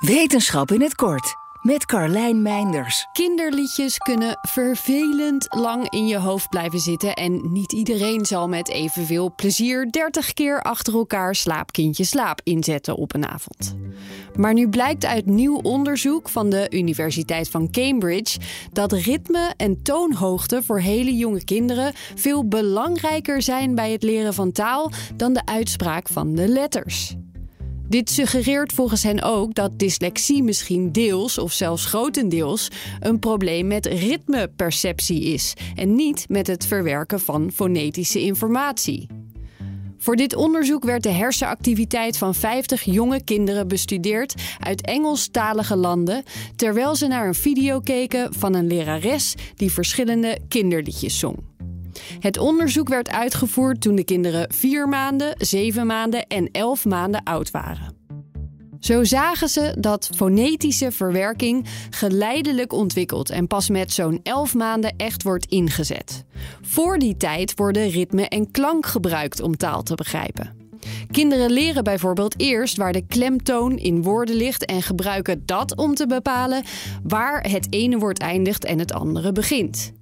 Wetenschap 0.00 0.70
in 0.70 0.80
het 0.80 0.94
kort 0.94 1.34
met 1.62 1.86
Carlijn 1.86 2.42
Meinders. 2.42 3.06
Kinderliedjes 3.12 3.98
kunnen 3.98 4.38
vervelend 4.42 5.46
lang 5.54 5.90
in 5.90 6.06
je 6.06 6.18
hoofd 6.18 6.48
blijven 6.48 6.78
zitten. 6.78 7.14
En 7.14 7.52
niet 7.52 7.72
iedereen 7.72 8.26
zal 8.26 8.48
met 8.48 8.68
evenveel 8.68 9.34
plezier 9.34 9.90
30 9.90 10.32
keer 10.32 10.62
achter 10.62 10.94
elkaar 10.94 11.34
slaapkindje 11.34 12.04
slaap 12.04 12.40
inzetten 12.42 12.96
op 12.96 13.14
een 13.14 13.26
avond. 13.26 13.76
Maar 14.36 14.54
nu 14.54 14.68
blijkt 14.68 15.04
uit 15.04 15.26
nieuw 15.26 15.56
onderzoek 15.56 16.28
van 16.28 16.50
de 16.50 16.66
Universiteit 16.70 17.48
van 17.50 17.70
Cambridge 17.70 18.38
dat 18.72 18.92
ritme 18.92 19.54
en 19.56 19.82
toonhoogte 19.82 20.62
voor 20.62 20.80
hele 20.80 21.14
jonge 21.14 21.44
kinderen 21.44 21.92
veel 22.14 22.48
belangrijker 22.48 23.42
zijn 23.42 23.74
bij 23.74 23.92
het 23.92 24.02
leren 24.02 24.34
van 24.34 24.52
taal 24.52 24.90
dan 25.14 25.32
de 25.32 25.46
uitspraak 25.46 26.08
van 26.08 26.34
de 26.34 26.48
letters. 26.48 27.16
Dit 27.88 28.10
suggereert 28.10 28.72
volgens 28.72 29.02
hen 29.02 29.22
ook 29.22 29.54
dat 29.54 29.78
dyslexie 29.78 30.42
misschien 30.42 30.92
deels 30.92 31.38
of 31.38 31.52
zelfs 31.52 31.84
grotendeels 31.84 32.68
een 33.00 33.18
probleem 33.18 33.66
met 33.66 33.86
ritmeperceptie 33.86 35.22
is 35.22 35.54
en 35.74 35.94
niet 35.94 36.24
met 36.28 36.46
het 36.46 36.66
verwerken 36.66 37.20
van 37.20 37.50
fonetische 37.54 38.20
informatie. 38.20 39.06
Voor 39.98 40.16
dit 40.16 40.34
onderzoek 40.34 40.84
werd 40.84 41.02
de 41.02 41.08
hersenactiviteit 41.08 42.18
van 42.18 42.34
50 42.34 42.82
jonge 42.82 43.24
kinderen 43.24 43.68
bestudeerd 43.68 44.34
uit 44.58 44.86
Engelstalige 44.86 45.76
landen, 45.76 46.22
terwijl 46.56 46.94
ze 46.94 47.06
naar 47.06 47.26
een 47.26 47.34
video 47.34 47.80
keken 47.80 48.34
van 48.34 48.54
een 48.54 48.66
lerares 48.66 49.34
die 49.54 49.72
verschillende 49.72 50.38
kinderliedjes 50.48 51.18
zong. 51.18 51.55
Het 52.18 52.38
onderzoek 52.38 52.88
werd 52.88 53.10
uitgevoerd 53.10 53.80
toen 53.80 53.94
de 53.94 54.04
kinderen 54.04 54.52
4 54.54 54.88
maanden, 54.88 55.34
7 55.38 55.86
maanden 55.86 56.26
en 56.26 56.48
11 56.50 56.84
maanden 56.84 57.22
oud 57.22 57.50
waren. 57.50 57.94
Zo 58.80 59.04
zagen 59.04 59.48
ze 59.48 59.76
dat 59.78 60.10
fonetische 60.16 60.92
verwerking 60.92 61.66
geleidelijk 61.90 62.72
ontwikkelt 62.72 63.30
en 63.30 63.46
pas 63.46 63.68
met 63.68 63.92
zo'n 63.92 64.20
11 64.22 64.54
maanden 64.54 64.94
echt 64.96 65.22
wordt 65.22 65.46
ingezet. 65.46 66.24
Voor 66.62 66.98
die 66.98 67.16
tijd 67.16 67.52
worden 67.54 67.88
ritme 67.88 68.28
en 68.28 68.50
klank 68.50 68.86
gebruikt 68.86 69.40
om 69.40 69.56
taal 69.56 69.82
te 69.82 69.94
begrijpen. 69.94 70.64
Kinderen 71.10 71.50
leren 71.50 71.84
bijvoorbeeld 71.84 72.40
eerst 72.40 72.76
waar 72.76 72.92
de 72.92 73.06
klemtoon 73.06 73.78
in 73.78 74.02
woorden 74.02 74.34
ligt 74.34 74.64
en 74.64 74.82
gebruiken 74.82 75.42
dat 75.46 75.76
om 75.76 75.94
te 75.94 76.06
bepalen 76.06 76.64
waar 77.02 77.50
het 77.50 77.66
ene 77.70 77.98
woord 77.98 78.18
eindigt 78.18 78.64
en 78.64 78.78
het 78.78 78.92
andere 78.92 79.32
begint. 79.32 79.92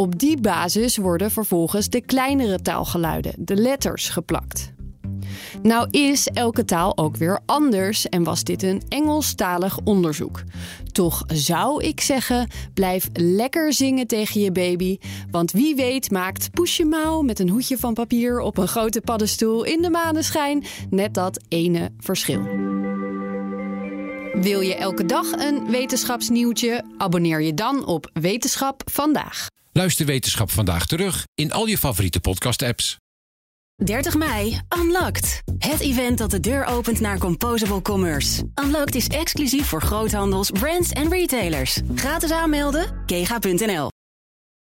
Op 0.00 0.18
die 0.18 0.40
basis 0.40 0.96
worden 0.96 1.30
vervolgens 1.30 1.88
de 1.88 2.00
kleinere 2.00 2.62
taalgeluiden, 2.62 3.34
de 3.38 3.54
letters, 3.56 4.08
geplakt. 4.08 4.72
Nou 5.62 5.88
is 5.90 6.26
elke 6.26 6.64
taal 6.64 6.96
ook 6.96 7.16
weer 7.16 7.40
anders 7.46 8.08
en 8.08 8.22
was 8.22 8.44
dit 8.44 8.62
een 8.62 8.82
Engelstalig 8.88 9.78
onderzoek. 9.84 10.42
Toch 10.92 11.22
zou 11.26 11.84
ik 11.84 12.00
zeggen, 12.00 12.48
blijf 12.74 13.08
lekker 13.12 13.72
zingen 13.72 14.06
tegen 14.06 14.40
je 14.40 14.52
baby, 14.52 14.98
want 15.30 15.52
wie 15.52 15.74
weet 15.74 16.10
maakt 16.10 16.50
Poesje 16.50 16.84
Mouw 16.84 17.22
met 17.22 17.38
een 17.38 17.48
hoedje 17.48 17.78
van 17.78 17.94
papier 17.94 18.40
op 18.40 18.58
een 18.58 18.68
grote 18.68 19.00
paddenstoel 19.00 19.64
in 19.64 19.82
de 19.82 19.90
maneschijn 19.90 20.64
net 20.90 21.14
dat 21.14 21.44
ene 21.48 21.90
verschil. 21.98 22.42
Wil 24.32 24.60
je 24.60 24.74
elke 24.74 25.04
dag 25.04 25.32
een 25.32 25.70
wetenschapsnieuwtje? 25.70 26.84
Abonneer 26.98 27.40
je 27.40 27.54
dan 27.54 27.86
op 27.86 28.10
Wetenschap 28.12 28.82
vandaag. 28.90 29.48
Luister 29.72 30.06
Wetenschap 30.06 30.50
vandaag 30.50 30.86
terug 30.86 31.24
in 31.34 31.52
al 31.52 31.66
je 31.66 31.78
favoriete 31.78 32.20
podcast-apps. 32.20 32.96
30 33.84 34.14
mei, 34.14 34.60
Unlocked. 34.78 35.42
Het 35.58 35.80
event 35.80 36.18
dat 36.18 36.30
de 36.30 36.40
deur 36.40 36.64
opent 36.64 37.00
naar 37.00 37.18
Composable 37.18 37.82
Commerce. 37.82 38.42
Unlocked 38.64 38.94
is 38.94 39.06
exclusief 39.06 39.66
voor 39.66 39.82
groothandels, 39.82 40.50
brands 40.50 40.90
en 40.90 41.10
retailers. 41.10 41.80
Gratis 41.94 42.30
aanmelden, 42.30 43.04
kega.nl. 43.06 43.88